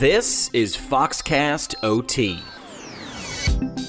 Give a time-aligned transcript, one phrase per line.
[0.00, 2.38] This is Foxcast OT,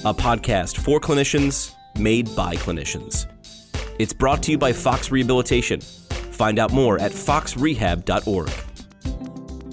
[0.04, 3.24] a podcast for clinicians made by clinicians.
[3.98, 5.80] It's brought to you by Fox Rehabilitation.
[5.80, 8.50] Find out more at foxrehab.org.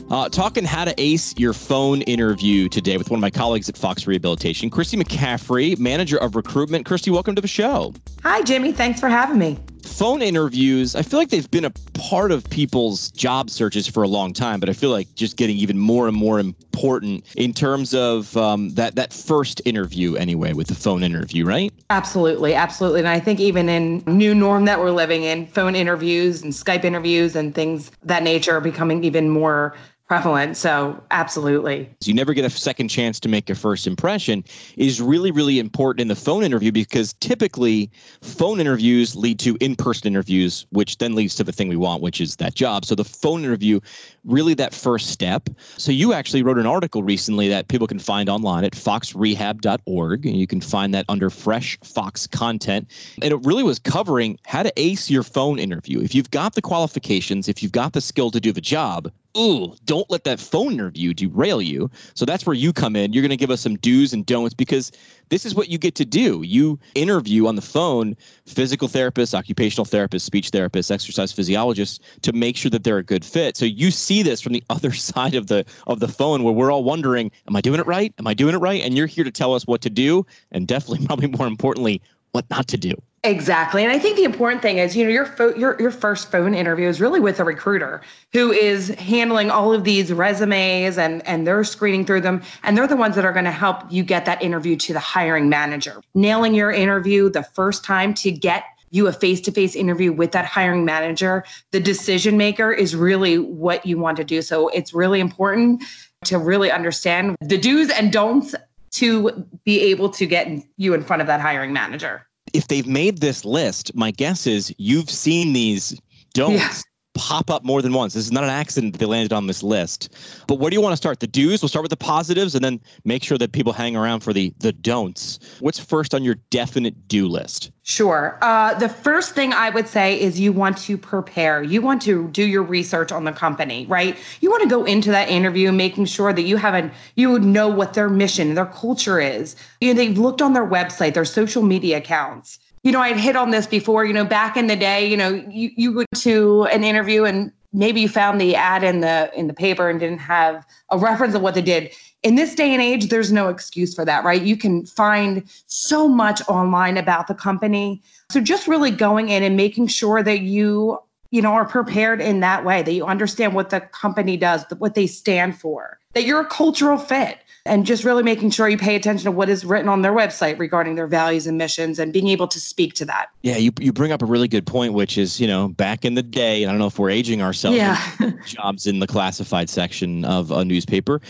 [0.09, 3.75] Uh, talking how to ace your phone interview today with one of my colleagues at
[3.75, 6.87] Fox Rehabilitation, Kristie McCaffery, manager of recruitment.
[6.87, 7.93] Kristie, welcome to the show.
[8.23, 8.71] Hi, Jimmy.
[8.71, 9.59] Thanks for having me
[9.89, 14.07] phone interviews, I feel like they've been a part of people's job searches for a
[14.07, 17.93] long time, but I feel like just getting even more and more important in terms
[17.93, 21.73] of um, that that first interview anyway with the phone interview, right?
[21.89, 22.99] Absolutely, absolutely.
[22.99, 26.83] And I think even in new norm that we're living in, phone interviews and Skype
[26.83, 29.75] interviews and things that nature are becoming even more
[30.09, 30.57] prevalent.
[30.57, 31.87] So, absolutely.
[32.03, 34.43] You never get a second chance to make a first impression
[34.75, 37.91] is really, really important in the phone interview because typically
[38.21, 42.01] phone interviews lead to in person interviews, which then leads to the thing we want,
[42.01, 42.85] which is that job.
[42.85, 43.79] So, the phone interview,
[44.25, 45.47] really that first step.
[45.77, 50.35] So, you actually wrote an article recently that people can find online at foxrehab.org, and
[50.35, 52.89] you can find that under Fresh Fox content.
[53.21, 56.01] And it really was covering how to ace your phone interview.
[56.01, 59.75] If you've got the qualifications, if you've got the skill to do the job, ooh,
[59.85, 61.89] don't let that phone interview derail you.
[62.13, 63.13] So that's where you come in.
[63.13, 64.91] You're going to give us some do's and don'ts because
[65.29, 66.41] this is what you get to do.
[66.43, 72.57] You interview on the phone physical therapists, occupational therapists, speech therapists, exercise physiologists to make
[72.57, 73.55] sure that they're a good fit.
[73.55, 76.71] So you see this from the other side of the of the phone where we're
[76.71, 78.13] all wondering, am I doing it right?
[78.19, 78.81] Am I doing it right?
[78.81, 82.49] And you're here to tell us what to do and definitely probably more importantly, what
[82.49, 82.93] not to do.
[83.23, 83.83] Exactly.
[83.83, 86.53] And I think the important thing is, you know, your fo- your your first phone
[86.53, 91.45] interview is really with a recruiter who is handling all of these resumes and and
[91.45, 94.23] they're screening through them and they're the ones that are going to help you get
[94.23, 96.01] that interview to the hiring manager.
[96.15, 100.83] Nailing your interview the first time to get you a face-to-face interview with that hiring
[100.83, 104.41] manager, the decision maker is really what you want to do.
[104.41, 105.83] So it's really important
[106.25, 108.55] to really understand the do's and don'ts
[108.91, 110.47] to be able to get
[110.77, 114.73] you in front of that hiring manager if they've made this list, my guess is
[114.77, 115.99] you've seen these
[116.33, 116.83] don'ts.
[117.19, 118.13] Pop up more than once.
[118.13, 120.15] This is not an accident that they landed on this list.
[120.47, 121.19] But where do you want to start?
[121.19, 121.61] The do's?
[121.61, 124.53] We'll start with the positives and then make sure that people hang around for the
[124.59, 125.39] the don'ts.
[125.59, 127.71] What's first on your definite do list?
[127.83, 128.37] Sure.
[128.41, 131.61] Uh, the first thing I would say is you want to prepare.
[131.61, 134.15] You want to do your research on the company, right?
[134.41, 137.67] You want to go into that interview making sure that you haven't, you would know
[137.67, 139.55] what their mission, their culture is.
[139.81, 142.59] You know, they've looked on their website, their social media accounts.
[142.83, 145.29] You know, I'd hit on this before, you know, back in the day, you know,
[145.49, 149.47] you, you go to an interview and maybe you found the ad in the in
[149.47, 151.91] the paper and didn't have a reference of what they did
[152.23, 154.41] in this day and age, there's no excuse for that, right?
[154.41, 158.01] You can find so much online about the company.
[158.29, 160.99] So just really going in and making sure that you,
[161.31, 164.95] you know, are prepared in that way, that you understand what the company does, what
[164.95, 168.95] they stand for, that you're a cultural fit and just really making sure you pay
[168.95, 172.27] attention to what is written on their website regarding their values and missions and being
[172.29, 173.29] able to speak to that.
[173.43, 176.15] Yeah, you, you bring up a really good point, which is, you know, back in
[176.15, 178.01] the day, I don't know if we're aging ourselves, yeah.
[178.45, 181.21] jobs in the classified section of a newspaper.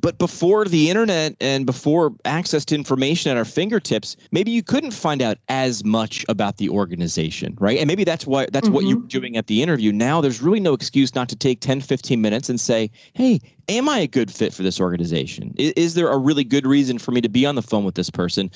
[0.00, 4.92] But before the internet and before access to information at our fingertips, maybe you couldn't
[4.92, 7.78] find out as much about the organization, right?
[7.78, 8.74] And maybe that's why that's mm-hmm.
[8.74, 9.90] what you're doing at the interview.
[9.90, 13.88] Now there's really no excuse not to take 10, 15 minutes and say, "Hey, am
[13.88, 15.54] I a good fit for this organization?
[15.56, 17.94] Is, is, there a really good reason for me to be on the phone with
[17.94, 18.50] this person?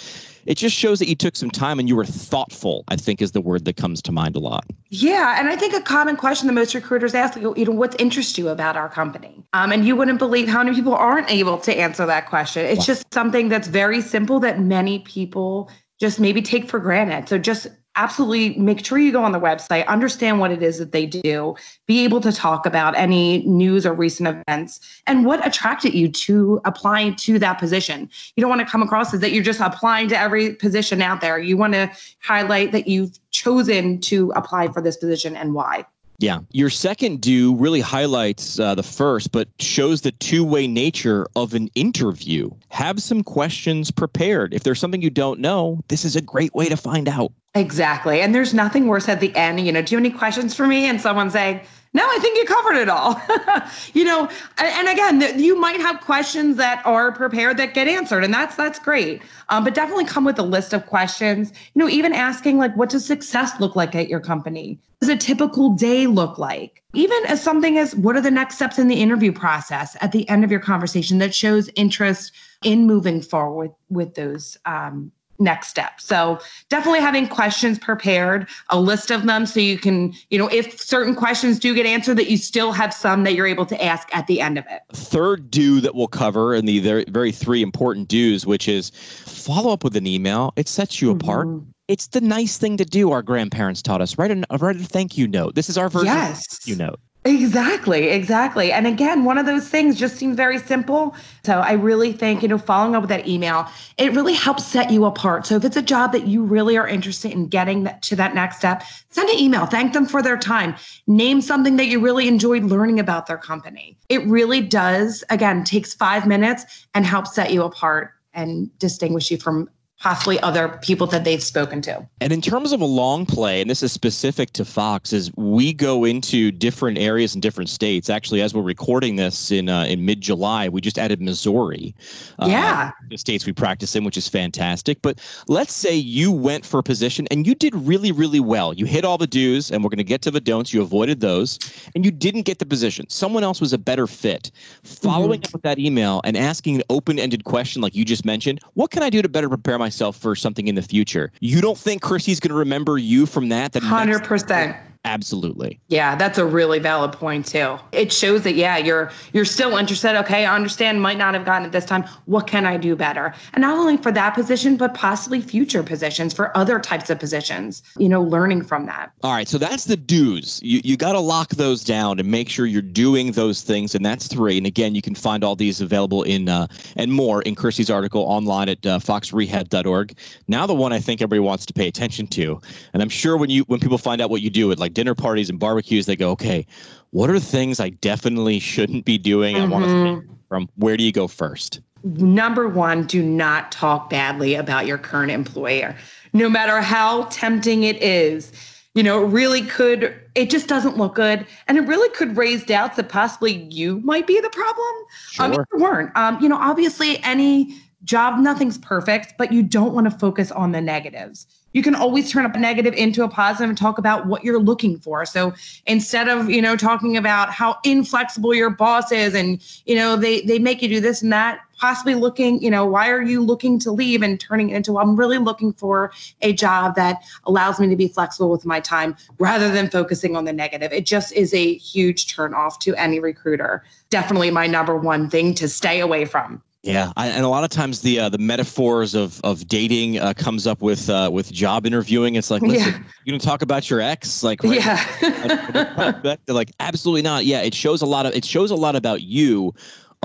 [0.46, 3.32] It just shows that you took some time and you were thoughtful, I think is
[3.32, 4.64] the word that comes to mind a lot.
[4.88, 5.38] Yeah.
[5.38, 8.48] And I think a common question that most recruiters ask, you know, what interests you
[8.48, 9.44] about our company?
[9.52, 12.64] Um, and you wouldn't believe how many people aren't able to answer that question.
[12.64, 12.84] It's wow.
[12.84, 17.28] just something that's very simple that many people just maybe take for granted.
[17.28, 20.92] So just absolutely make sure you go on the website, understand what it is that
[20.92, 21.54] they do,
[21.86, 26.60] be able to talk about any news or recent events and what attracted you to
[26.64, 28.08] applying to that position.
[28.36, 31.20] You don't want to come across as that you're just applying to every position out
[31.20, 31.38] there.
[31.38, 31.90] You want to
[32.22, 35.84] highlight that you've chosen to apply for this position and why.
[36.22, 36.38] Yeah.
[36.52, 41.52] Your second do really highlights uh, the first, but shows the two way nature of
[41.52, 42.50] an interview.
[42.68, 44.54] Have some questions prepared.
[44.54, 47.32] If there's something you don't know, this is a great way to find out.
[47.54, 48.20] Exactly.
[48.20, 50.66] And there's nothing worse at the end, you know, do you have any questions for
[50.66, 50.86] me?
[50.86, 51.60] And someone saying,
[51.94, 53.20] no, I think you covered it all.
[53.92, 58.32] you know, and again, you might have questions that are prepared that get answered, and
[58.32, 59.20] that's that's great.
[59.50, 61.52] Um, but definitely come with a list of questions.
[61.74, 64.78] You know, even asking like, what does success look like at your company?
[64.98, 66.82] What does a typical day look like?
[66.94, 70.26] Even as something as what are the next steps in the interview process at the
[70.30, 72.32] end of your conversation that shows interest
[72.64, 75.12] in moving forward with, with those um,
[75.42, 76.00] next step.
[76.00, 80.80] So definitely having questions prepared, a list of them so you can, you know, if
[80.80, 84.08] certain questions do get answered, that you still have some that you're able to ask
[84.14, 84.82] at the end of it.
[84.92, 89.72] Third do that we'll cover and the very, very three important do's, which is follow
[89.72, 90.52] up with an email.
[90.56, 91.20] It sets you mm-hmm.
[91.20, 91.48] apart.
[91.88, 93.10] It's the nice thing to do.
[93.10, 94.16] Our grandparents taught us.
[94.16, 95.56] Write a, write a thank you note.
[95.56, 96.60] This is our version yes.
[96.64, 97.00] you note.
[97.24, 98.72] Exactly, exactly.
[98.72, 101.14] And again, one of those things just seems very simple.
[101.44, 104.90] So I really think, you know, following up with that email, it really helps set
[104.90, 105.46] you apart.
[105.46, 108.56] So if it's a job that you really are interested in getting to that next
[108.56, 110.74] step, send an email, thank them for their time,
[111.06, 113.96] name something that you really enjoyed learning about their company.
[114.08, 119.36] It really does, again, takes five minutes and helps set you apart and distinguish you
[119.36, 119.70] from
[120.02, 122.04] possibly other people that they've spoken to.
[122.20, 125.72] And in terms of a long play, and this is specific to Fox, is we
[125.72, 128.10] go into different areas and different states.
[128.10, 131.94] Actually, as we're recording this in uh, in mid July, we just added Missouri.
[132.40, 135.00] Uh, yeah, the states we practice in, which is fantastic.
[135.02, 138.74] But let's say you went for a position and you did really, really well.
[138.74, 140.74] You hit all the do's, and we're going to get to the don'ts.
[140.74, 141.60] You avoided those,
[141.94, 143.08] and you didn't get the position.
[143.08, 144.50] Someone else was a better fit.
[144.82, 145.46] Following mm-hmm.
[145.46, 148.90] up with that email and asking an open ended question like you just mentioned, what
[148.90, 149.91] can I do to better prepare myself?
[149.92, 151.30] Myself for something in the future.
[151.40, 153.72] You don't think Kristie's going to remember you from that?
[153.72, 154.74] That hundred percent.
[155.04, 155.80] Absolutely.
[155.88, 157.76] Yeah, that's a really valid point too.
[157.90, 160.16] It shows that yeah, you're you're still interested.
[160.20, 162.04] Okay, I understand might not have gotten it this time.
[162.26, 163.34] What can I do better?
[163.54, 167.82] And not only for that position, but possibly future positions for other types of positions.
[167.98, 169.10] You know, learning from that.
[169.24, 170.60] All right, so that's the do's.
[170.62, 174.06] You you got to lock those down and make sure you're doing those things and
[174.06, 174.56] that's 3.
[174.56, 178.22] And again, you can find all these available in uh, and more in Kirsty's article
[178.22, 180.16] online at uh, foxrehab.org.
[180.46, 182.60] Now the one I think everybody wants to pay attention to.
[182.92, 185.14] And I'm sure when you when people find out what you do, it like dinner
[185.14, 186.66] parties and barbecues, they go, okay,
[187.10, 189.56] what are things I definitely shouldn't be doing?
[189.56, 189.72] Mm-hmm.
[189.72, 191.80] I want to from where do you go first?
[192.04, 195.96] Number one, do not talk badly about your current employer,
[196.34, 198.52] no matter how tempting it is.
[198.94, 201.46] You know, it really could, it just doesn't look good.
[201.68, 204.94] And it really could raise doubts that possibly you might be the problem.
[205.30, 205.46] Sure.
[205.46, 206.14] I mean, you weren't.
[206.14, 207.74] Um, you know, obviously, any
[208.04, 211.46] job, nothing's perfect, but you don't want to focus on the negatives.
[211.72, 214.60] You can always turn up a negative into a positive and talk about what you're
[214.60, 215.24] looking for.
[215.24, 215.54] So
[215.86, 220.42] instead of, you know, talking about how inflexible your boss is and, you know, they
[220.42, 223.78] they make you do this and that, possibly looking, you know, why are you looking
[223.80, 227.88] to leave and turning it into I'm really looking for a job that allows me
[227.88, 230.92] to be flexible with my time rather than focusing on the negative.
[230.92, 233.82] It just is a huge turn off to any recruiter.
[234.10, 236.62] Definitely my number one thing to stay away from.
[236.82, 240.34] Yeah, I, and a lot of times the uh, the metaphors of of dating uh,
[240.34, 242.34] comes up with uh, with job interviewing.
[242.34, 242.98] It's like, listen, yeah.
[243.24, 244.42] you gonna talk about your ex?
[244.42, 247.44] Like, right yeah, they're like, absolutely not.
[247.44, 249.72] Yeah, it shows a lot of it shows a lot about you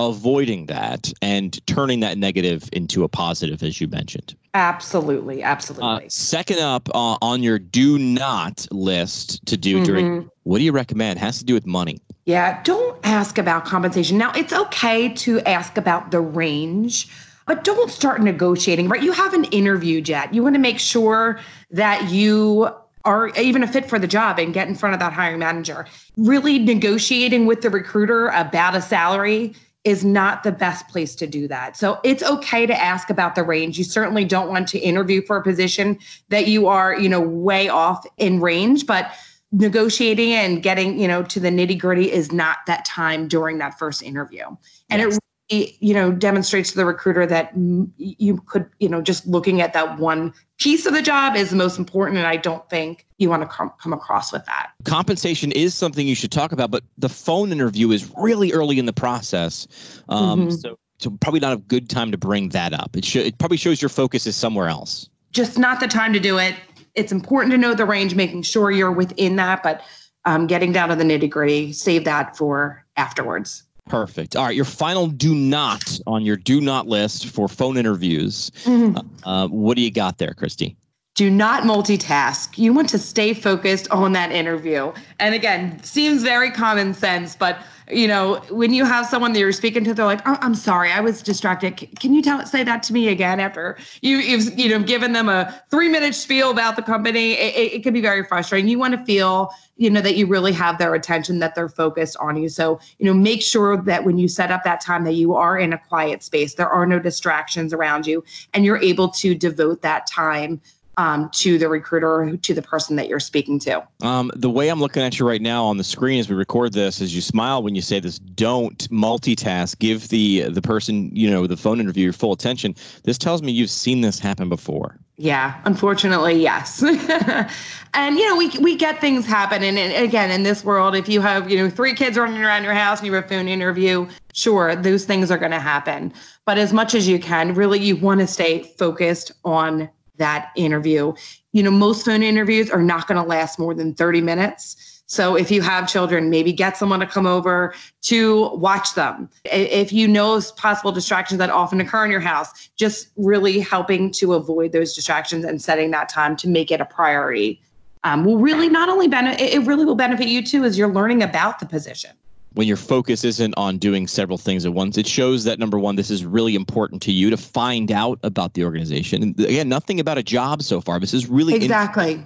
[0.00, 4.34] avoiding that and turning that negative into a positive, as you mentioned.
[4.58, 6.06] Absolutely, absolutely.
[6.06, 9.84] Uh, second up uh, on your do not list to do mm-hmm.
[9.84, 11.16] during, what do you recommend?
[11.16, 12.00] It has to do with money.
[12.24, 14.18] Yeah, don't ask about compensation.
[14.18, 17.08] Now, it's okay to ask about the range,
[17.46, 19.00] but don't start negotiating, right?
[19.00, 20.34] You haven't interviewed yet.
[20.34, 21.38] You want to make sure
[21.70, 22.68] that you
[23.04, 25.86] are even a fit for the job and get in front of that hiring manager.
[26.16, 29.54] Really negotiating with the recruiter about a salary
[29.88, 31.76] is not the best place to do that.
[31.76, 33.78] So it's okay to ask about the range.
[33.78, 35.98] You certainly don't want to interview for a position
[36.28, 39.10] that you are, you know, way off in range, but
[39.50, 43.78] negotiating and getting you know to the nitty gritty is not that time during that
[43.78, 44.44] first interview
[44.90, 45.16] and yes.
[45.16, 47.52] it you know demonstrates to the recruiter that
[47.96, 51.56] you could you know just looking at that one piece of the job is the
[51.56, 54.70] most important and i don't think you want to come, come across with that.
[54.84, 58.86] Compensation is something you should talk about but the phone interview is really early in
[58.86, 59.66] the process.
[60.08, 60.50] Um, mm-hmm.
[60.50, 62.96] so so probably not a good time to bring that up.
[62.96, 65.08] It should it probably shows your focus is somewhere else.
[65.32, 66.54] Just not the time to do it.
[66.94, 69.82] It's important to know the range, making sure you're within that, but
[70.24, 73.62] um, getting down to the nitty gritty, save that for afterwards.
[73.88, 74.36] Perfect.
[74.36, 78.50] All right, your final do not on your do not list for phone interviews.
[78.64, 78.98] Mm-hmm.
[79.28, 80.76] Uh, what do you got there, Kristie?
[81.18, 82.56] Do not multitask.
[82.56, 84.92] You want to stay focused on that interview.
[85.18, 87.58] And again, seems very common sense, but
[87.90, 90.92] you know, when you have someone that you're speaking to, they're like, oh, "I'm sorry,
[90.92, 91.88] I was distracted.
[91.98, 95.28] Can you tell say that to me again?" After you, you've you know given them
[95.28, 98.70] a three minute spiel about the company, it, it, it can be very frustrating.
[98.70, 102.16] You want to feel you know that you really have their attention, that they're focused
[102.18, 102.48] on you.
[102.48, 105.58] So you know, make sure that when you set up that time, that you are
[105.58, 108.22] in a quiet space, there are no distractions around you,
[108.54, 110.60] and you're able to devote that time
[110.98, 113.86] um, to the recruiter to the person that you're speaking to.
[114.02, 116.74] Um, the way I'm looking at you right now on the screen as we record
[116.74, 118.18] this is you smile when you say this.
[118.18, 119.78] Don't multitask.
[119.78, 122.74] Give the the person you know the phone interview your full attention.
[123.04, 124.98] This tells me you've seen this happen before.
[125.20, 126.80] Yeah, unfortunately, yes.
[127.94, 131.08] and you know, we we get things happen, and, and, again, in this world, if
[131.08, 133.48] you have you know three kids running around your house and you have a phone
[133.48, 136.12] interview, sure, those things are going to happen.
[136.44, 139.88] But as much as you can, really, you want to stay focused on
[140.18, 141.14] that interview.
[141.52, 145.02] You know, most phone interviews are not going to last more than thirty minutes.
[145.10, 149.30] So if you have children, maybe get someone to come over to watch them.
[149.46, 154.34] If you know possible distractions that often occur in your house, just really helping to
[154.34, 157.58] avoid those distractions and setting that time to make it a priority
[158.04, 161.22] um, will really not only benefit, it really will benefit you too as you're learning
[161.22, 162.10] about the position
[162.58, 165.94] when your focus isn't on doing several things at once, it shows that number one,
[165.94, 169.22] this is really important to you to find out about the organization.
[169.22, 170.98] And again, nothing about a job so far.
[170.98, 172.20] This is really exactly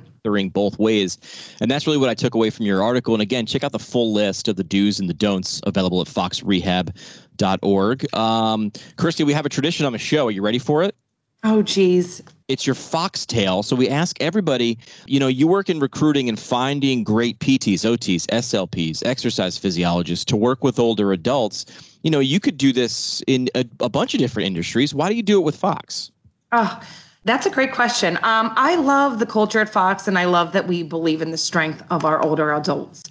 [0.54, 1.18] both ways.
[1.60, 3.14] And that's really what I took away from your article.
[3.14, 6.06] And again, check out the full list of the do's and the don'ts available at
[6.06, 8.14] foxrehab.org.
[8.14, 10.28] Um, Kirsty, we have a tradition on the show.
[10.28, 10.96] Are you ready for it?
[11.44, 12.22] Oh, geez.
[12.46, 13.62] It's your foxtail.
[13.62, 18.26] So we ask everybody, you know, you work in recruiting and finding great PTs, OTs,
[18.26, 21.64] SLPs, exercise physiologists to work with older adults.
[22.02, 24.94] You know, you could do this in a, a bunch of different industries.
[24.94, 26.12] Why do you do it with Fox?
[26.52, 26.80] Oh,
[27.24, 28.16] that's a great question.
[28.18, 31.38] Um, I love the culture at Fox, and I love that we believe in the
[31.38, 33.02] strength of our older adults.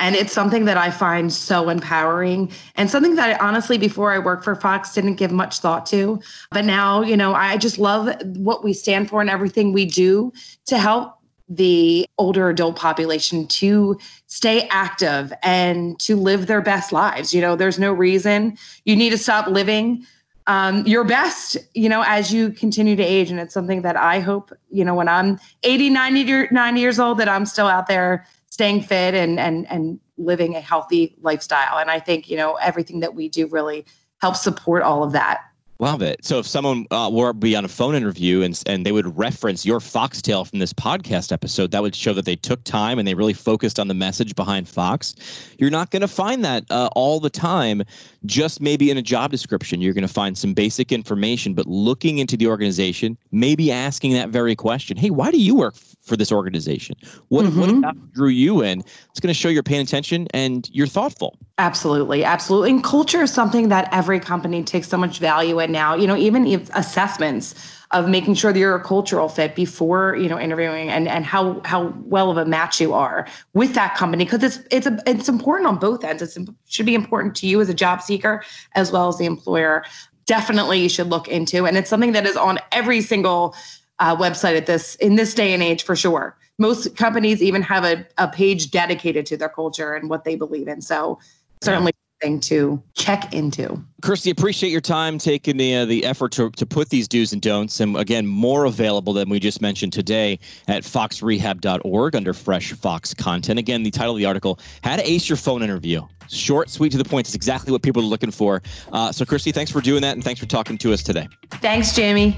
[0.00, 4.18] And it's something that I find so empowering and something that I honestly, before I
[4.18, 6.20] worked for Fox, didn't give much thought to.
[6.50, 10.32] But now, you know, I just love what we stand for and everything we do
[10.66, 11.14] to help
[11.50, 17.34] the older adult population to stay active and to live their best lives.
[17.34, 20.06] You know, there's no reason you need to stop living
[20.46, 23.30] um, your best, you know, as you continue to age.
[23.30, 27.18] And it's something that I hope, you know, when I'm 80, 90, 90 years old,
[27.18, 28.26] that I'm still out there
[28.60, 31.78] staying fit and, and, and living a healthy lifestyle.
[31.78, 33.86] And I think, you know, everything that we do really
[34.20, 35.40] helps support all of that.
[35.78, 36.22] Love it.
[36.22, 39.64] So if someone uh, were be on a phone interview and and they would reference
[39.64, 43.14] your foxtail from this podcast episode, that would show that they took time and they
[43.14, 45.14] really focused on the message behind Fox.
[45.56, 47.82] You're not going to find that uh, all the time.
[48.26, 52.18] Just maybe in a job description, you're going to find some basic information, but looking
[52.18, 56.30] into the organization, maybe asking that very question: Hey, why do you work for this
[56.30, 56.96] organization?
[57.28, 57.80] What mm-hmm.
[57.80, 58.80] what drew you in?
[58.80, 61.38] It's going to show you're paying attention and you're thoughtful.
[61.58, 62.70] Absolutely, absolutely.
[62.70, 65.94] And culture is something that every company takes so much value in now.
[65.94, 67.54] You know, even if assessments
[67.92, 71.60] of making sure that you're a cultural fit before you know interviewing and and how
[71.64, 75.28] how well of a match you are with that company because it's it's a, it's
[75.28, 76.22] important on both ends.
[76.22, 78.42] It should be important to you as a job seeker
[78.74, 79.84] as well as the employer.
[80.26, 83.54] Definitely, you should look into, and it's something that is on every single
[83.98, 86.36] uh, website at this in this day and age for sure.
[86.58, 90.68] Most companies even have a, a page dedicated to their culture and what they believe
[90.68, 90.82] in.
[90.82, 91.18] So
[91.62, 93.82] certainly thing to check into.
[94.02, 97.42] Kirsty, appreciate your time taking the uh, the effort to, to put these do's and
[97.42, 103.12] don'ts, and again, more available than we just mentioned today at foxrehab.org under Fresh Fox
[103.14, 103.58] content.
[103.58, 106.02] Again, the title of the article: How to Ace Your Phone Interview.
[106.28, 107.26] Short, sweet, to the point.
[107.26, 108.62] It's exactly what people are looking for.
[108.92, 111.28] Uh, so, Kirsty, thanks for doing that, and thanks for talking to us today.
[111.60, 112.36] Thanks, Jamie.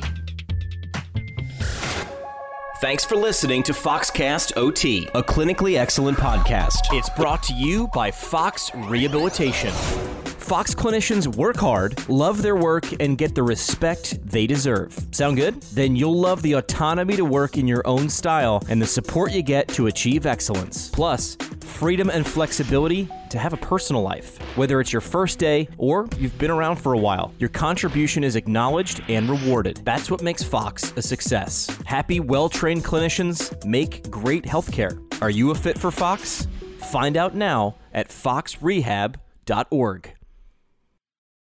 [2.83, 6.79] Thanks for listening to Foxcast OT, a clinically excellent podcast.
[6.91, 9.71] It's brought to you by Fox Rehabilitation.
[9.71, 14.99] Fox clinicians work hard, love their work, and get the respect they deserve.
[15.13, 15.63] Sound good?
[15.63, 19.43] Then you'll love the autonomy to work in your own style and the support you
[19.43, 20.91] get to achieve excellence.
[20.91, 21.37] Plus,
[21.83, 24.39] freedom and flexibility to have a personal life.
[24.57, 28.37] Whether it's your first day or you've been around for a while, your contribution is
[28.37, 29.81] acknowledged and rewarded.
[29.85, 31.67] That's what makes Fox a success.
[31.85, 34.97] Happy, well trained clinicians make great healthcare.
[35.21, 36.47] Are you a fit for Fox?
[36.79, 40.15] Find out now at foxrehab.org.